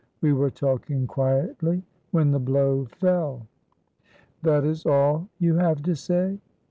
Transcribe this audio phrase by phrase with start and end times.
[0.19, 3.45] We were talking quietly, when the blow fell."
[4.41, 6.39] "That is all you have to say?"